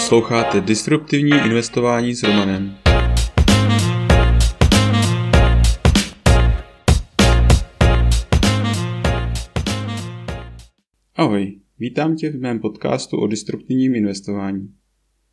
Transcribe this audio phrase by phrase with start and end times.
[0.00, 2.76] Posloucháte Disruptivní investování s Romanem.
[11.14, 14.74] Ahoj, vítám tě v mém podcastu o disruptivním investování.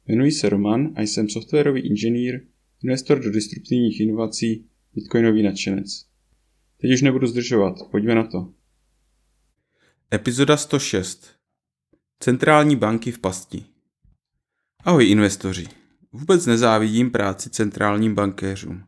[0.08, 2.42] Jmenuji se Roman a jsem softwarový inženýr,
[2.84, 6.06] investor do disruptivních inovací, bitcoinový nadšenec.
[6.82, 8.54] Teď už nebudu zdržovat, pojďme na to.
[10.14, 11.28] Epizoda 106.
[12.20, 13.77] Centrální banky v pasti.
[14.88, 15.68] Ahoj investoři.
[16.12, 18.84] Vůbec nezávidím práci centrálním bankéřům.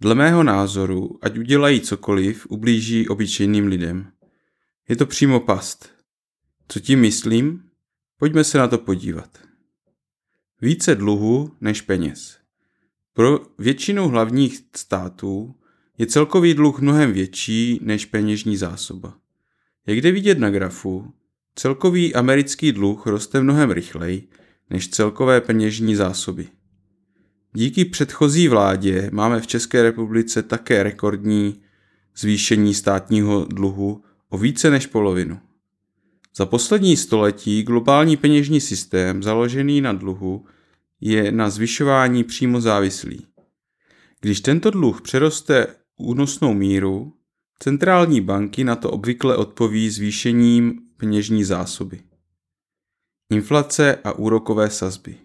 [0.00, 4.12] Dle mého názoru, ať udělají cokoliv, ublíží obyčejným lidem.
[4.88, 5.88] Je to přímo past.
[6.68, 7.62] Co tím myslím?
[8.18, 9.38] Pojďme se na to podívat.
[10.60, 12.38] Více dluhu než peněz.
[13.12, 15.54] Pro většinu hlavních států
[15.98, 19.18] je celkový dluh mnohem větší než peněžní zásoba.
[19.86, 21.12] Jak jde vidět na grafu,
[21.54, 24.28] celkový americký dluh roste mnohem rychleji
[24.74, 26.48] než celkové peněžní zásoby.
[27.52, 31.60] Díky předchozí vládě máme v České republice také rekordní
[32.16, 35.38] zvýšení státního dluhu o více než polovinu.
[36.36, 40.44] Za poslední století globální peněžní systém založený na dluhu
[41.00, 43.26] je na zvyšování přímo závislý.
[44.20, 47.12] Když tento dluh přeroste únosnou míru,
[47.58, 52.00] centrální banky na to obvykle odpoví zvýšením peněžní zásoby.
[53.34, 55.16] Inflace a úrokové sazby.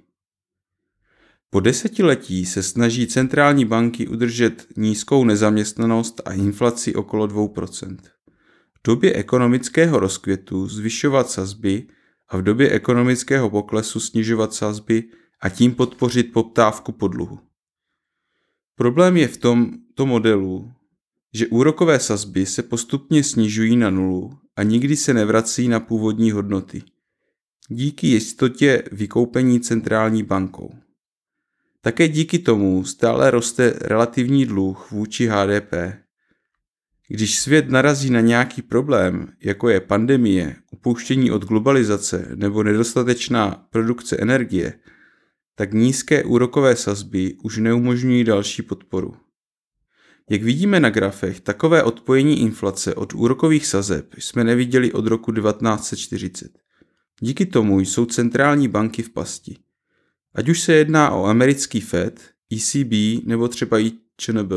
[1.49, 7.97] Po desetiletí se snaží centrální banky udržet nízkou nezaměstnanost a inflaci okolo 2%.
[8.73, 11.87] V době ekonomického rozkvětu zvyšovat sazby
[12.27, 15.03] a v době ekonomického poklesu snižovat sazby
[15.41, 17.39] a tím podpořit poptávku po dluhu.
[18.75, 20.71] Problém je v tomto modelu,
[21.33, 26.83] že úrokové sazby se postupně snižují na nulu a nikdy se nevrací na původní hodnoty.
[27.71, 30.75] Díky jistotě vykoupení centrální bankou.
[31.81, 35.73] Také díky tomu stále roste relativní dluh vůči HDP.
[37.07, 44.17] Když svět narazí na nějaký problém, jako je pandemie, upouštění od globalizace nebo nedostatečná produkce
[44.17, 44.73] energie,
[45.55, 49.13] tak nízké úrokové sazby už neumožňují další podporu.
[50.29, 56.68] Jak vidíme na grafech, takové odpojení inflace od úrokových sazeb jsme neviděli od roku 1940.
[57.19, 59.57] Díky tomu jsou centrální banky v pasti.
[60.35, 64.51] Ať už se jedná o americký Fed, ECB nebo třeba i ČNB.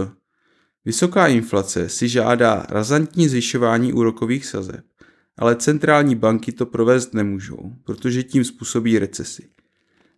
[0.85, 4.85] Vysoká inflace si žádá razantní zvyšování úrokových sazeb,
[5.37, 9.49] ale centrální banky to provést nemůžou, protože tím způsobí recesi.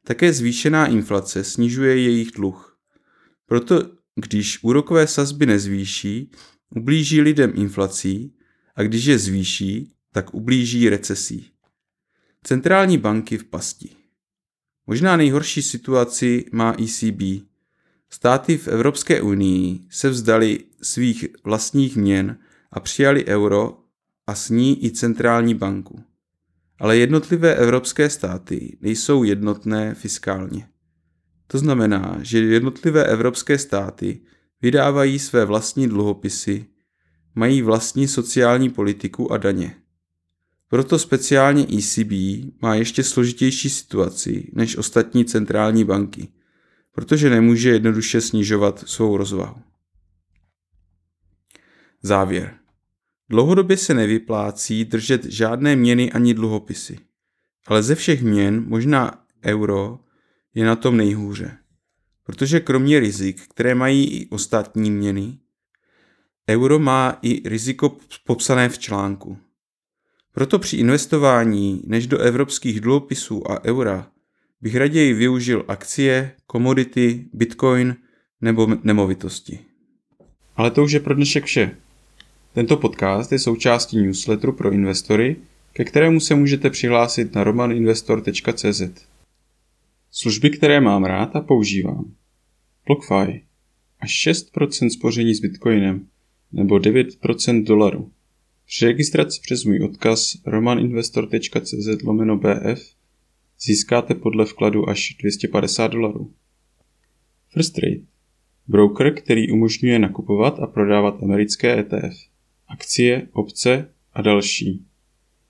[0.04, 2.78] Také zvýšená inflace snižuje jejich dluh.
[3.46, 6.30] Proto když úrokové sazby nezvýší,
[6.76, 8.34] ublíží lidem inflací
[8.76, 11.53] a když je zvýší, tak ublíží recesí.
[12.46, 13.88] Centrální banky v pasti.
[14.86, 17.46] Možná nejhorší situaci má ECB.
[18.10, 22.38] Státy v Evropské unii se vzdali svých vlastních měn
[22.72, 23.78] a přijali euro
[24.26, 26.02] a s ní i centrální banku.
[26.78, 30.68] Ale jednotlivé evropské státy nejsou jednotné fiskálně.
[31.46, 34.20] To znamená, že jednotlivé evropské státy
[34.62, 36.66] vydávají své vlastní dluhopisy,
[37.34, 39.76] mají vlastní sociální politiku a daně.
[40.74, 42.12] Proto speciálně ECB
[42.62, 46.28] má ještě složitější situaci než ostatní centrální banky,
[46.92, 49.62] protože nemůže jednoduše snižovat svou rozvahu.
[52.02, 52.54] Závěr.
[53.28, 56.98] Dlouhodobě se nevyplácí držet žádné měny ani dluhopisy,
[57.66, 59.98] ale ze všech měn možná euro
[60.54, 61.58] je na tom nejhůře.
[62.24, 65.38] Protože kromě rizik, které mají i ostatní měny,
[66.48, 67.96] euro má i riziko
[68.26, 69.38] popsané v článku.
[70.34, 74.10] Proto při investování než do evropských dluhopisů a eura
[74.60, 77.96] bych raději využil akcie, komodity, bitcoin
[78.40, 79.58] nebo nemovitosti.
[80.56, 81.76] Ale to už je pro dnešek vše.
[82.52, 85.36] Tento podcast je součástí newsletteru pro investory,
[85.72, 88.82] ke kterému se můžete přihlásit na romaninvestor.cz.
[90.10, 92.14] Služby, které mám rád a používám.
[92.86, 93.42] BlockFi.
[94.00, 96.06] Až 6% spoření s Bitcoinem
[96.52, 98.10] nebo 9% dolaru.
[98.66, 102.94] Při registraci přes můj odkaz romaninvestor.cz lomeno BF
[103.60, 106.32] získáte podle vkladu až 250 dolarů.
[107.48, 108.00] First Trade.
[108.68, 112.16] Broker, který umožňuje nakupovat a prodávat americké ETF,
[112.68, 114.84] akcie, opce a další.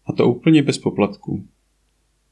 [0.07, 1.47] A to úplně bez poplatků.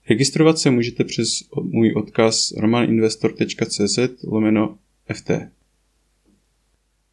[0.08, 1.28] Registrovat se můžete přes
[1.62, 4.78] můj odkaz romaninvestor.cz lomeno
[5.14, 5.30] FT.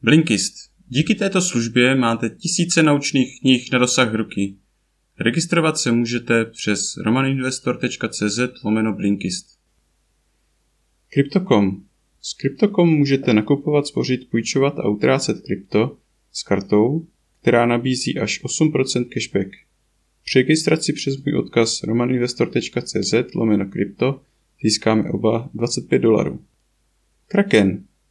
[0.02, 0.72] Blinkist.
[0.92, 4.56] Díky této službě máte tisíce naučných knih na dosah ruky.
[5.20, 9.60] Registrovat se můžete přes romaninvestor.cz lomeno Blinkist.
[11.10, 11.84] Crypto.com.
[12.22, 15.98] S Crypto.com můžete nakupovat, spořit, půjčovat a utrácet krypto
[16.32, 17.08] s kartou,
[17.42, 19.50] která nabízí až 8% cashback.
[20.24, 24.22] Při registraci přes můj odkaz romaninvestor.cz lomeno krypto
[24.64, 26.46] získáme oba 25 dolarů.
[27.28, 27.89] Kraken.